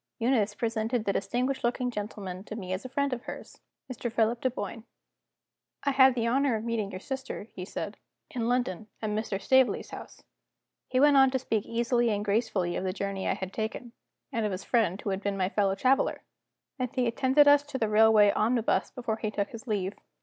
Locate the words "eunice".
0.17-0.55